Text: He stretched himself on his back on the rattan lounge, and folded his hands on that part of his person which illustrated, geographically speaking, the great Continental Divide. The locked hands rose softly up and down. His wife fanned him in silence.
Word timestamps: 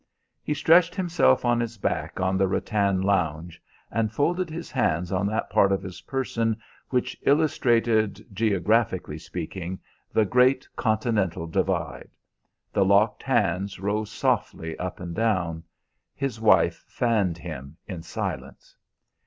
He 0.41 0.55
stretched 0.55 0.95
himself 0.95 1.45
on 1.45 1.59
his 1.59 1.77
back 1.77 2.19
on 2.19 2.35
the 2.35 2.47
rattan 2.47 3.01
lounge, 3.03 3.61
and 3.91 4.11
folded 4.11 4.49
his 4.49 4.71
hands 4.71 5.11
on 5.11 5.27
that 5.27 5.47
part 5.51 5.71
of 5.71 5.83
his 5.83 6.01
person 6.01 6.57
which 6.89 7.15
illustrated, 7.21 8.25
geographically 8.33 9.19
speaking, 9.19 9.79
the 10.11 10.25
great 10.25 10.67
Continental 10.75 11.45
Divide. 11.45 12.09
The 12.73 12.83
locked 12.83 13.21
hands 13.21 13.79
rose 13.79 14.11
softly 14.11 14.75
up 14.79 14.99
and 14.99 15.13
down. 15.13 15.63
His 16.15 16.41
wife 16.41 16.83
fanned 16.87 17.37
him 17.37 17.77
in 17.87 18.01
silence. 18.01 18.75